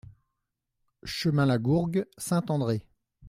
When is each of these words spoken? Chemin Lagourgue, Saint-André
Chemin 1.05 1.45
Lagourgue, 1.45 2.07
Saint-André 2.17 2.87